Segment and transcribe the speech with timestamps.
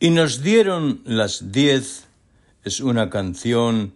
[0.00, 2.06] Y nos dieron las diez
[2.62, 3.94] es una canción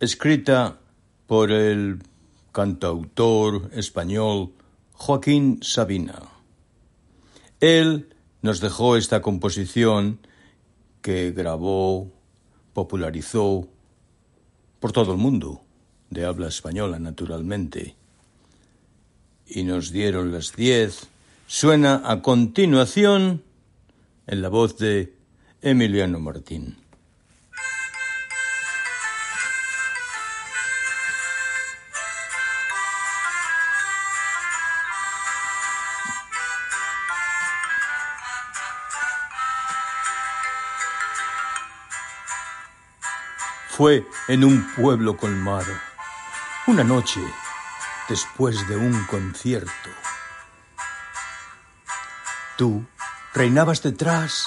[0.00, 0.80] escrita
[1.28, 2.00] por el
[2.50, 4.50] cantautor español
[4.94, 6.22] Joaquín Sabina.
[7.60, 8.08] Él
[8.42, 10.18] nos dejó esta composición
[11.02, 12.10] que grabó,
[12.72, 13.68] popularizó
[14.80, 15.62] por todo el mundo,
[16.10, 17.94] de habla española naturalmente.
[19.46, 21.06] Y nos dieron las diez.
[21.46, 23.44] Suena a continuación
[24.26, 25.17] en la voz de
[25.60, 26.76] Emiliano Martín.
[43.68, 45.66] Fue en un pueblo colmado,
[46.68, 47.20] una noche
[48.08, 49.72] después de un concierto.
[52.56, 52.86] Tú
[53.34, 54.46] reinabas detrás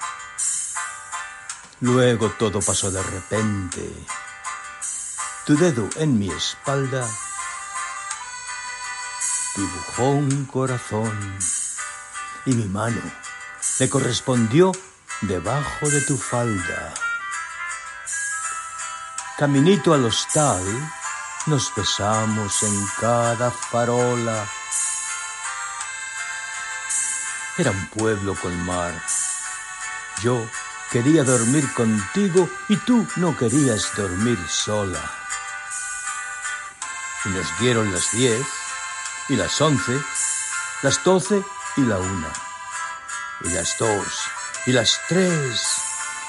[1.81, 3.81] Luego todo pasó de repente.
[5.47, 7.07] Tu dedo en mi espalda
[9.55, 11.39] dibujó un corazón
[12.45, 13.01] y mi mano
[13.79, 14.71] le correspondió
[15.21, 16.93] debajo de tu falda.
[19.39, 20.63] Caminito al hostal,
[21.47, 24.47] nos besamos en cada farola.
[27.57, 28.93] Era un pueblo con mar.
[30.21, 30.45] Yo
[30.91, 34.99] quería dormir contigo y tú no querías dormir sola.
[37.25, 38.45] Y nos dieron las diez
[39.29, 39.93] y las once,
[40.81, 41.43] las doce
[41.77, 42.33] y la una,
[43.45, 44.05] y las dos
[44.65, 45.61] y las tres,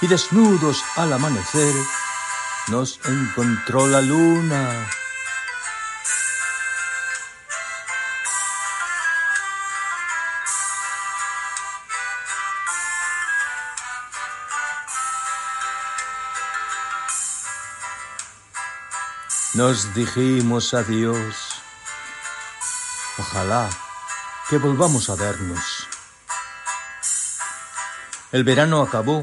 [0.01, 1.75] y desnudos al amanecer
[2.69, 4.89] nos encontró la luna.
[19.55, 21.37] Nos dijimos adiós.
[23.19, 23.69] Ojalá
[24.49, 25.87] que volvamos a vernos.
[28.31, 29.21] El verano acabó.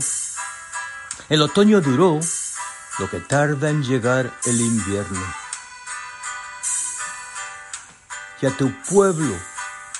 [1.29, 2.19] El otoño duró
[2.99, 5.25] lo que tarda en llegar el invierno.
[8.39, 9.35] Y a tu pueblo,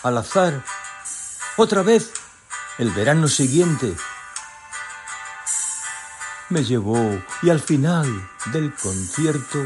[0.03, 0.63] al azar,
[1.57, 2.11] otra vez
[2.77, 3.95] el verano siguiente,
[6.49, 9.65] me llevó y al final del concierto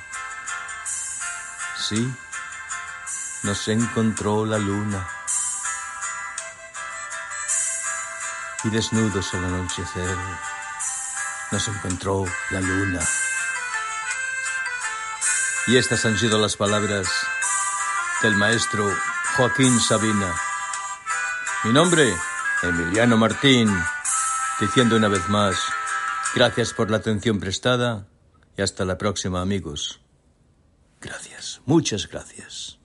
[3.43, 5.07] Nos encontró la luna.
[8.63, 10.17] Y desnudos al anochecer
[11.51, 12.99] nos encontró la luna.
[15.67, 17.07] Y estas han sido las palabras
[18.21, 18.89] del maestro
[19.35, 20.33] Joaquín Sabina.
[21.63, 22.13] Mi nombre,
[22.63, 23.69] Emiliano Martín,
[24.59, 25.57] diciendo una vez más,
[26.35, 28.07] gracias por la atención prestada
[28.57, 29.99] y hasta la próxima amigos.
[31.01, 32.80] Gracias, muchas gracias.